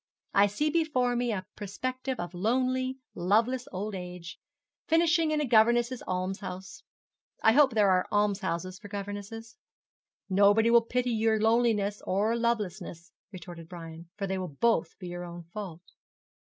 [0.33, 4.39] I see before me a perspective of lonely, loveless old age
[4.87, 6.81] finishing in a governess' almshouse.
[7.43, 9.57] I hope there are almshouses for governesses.
[10.27, 15.23] 'Nobody will pity your loneliness or lovelessness,' retorted Brian, 'for they will both be your
[15.23, 15.85] own fault.'